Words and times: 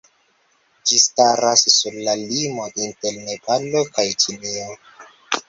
Ĝi 0.91 1.01
staras 1.03 1.63
sur 1.73 1.99
la 2.07 2.15
limo 2.23 2.67
inter 2.87 3.21
Nepalo 3.29 3.85
kaj 3.93 4.09
Ĉinio. 4.27 4.67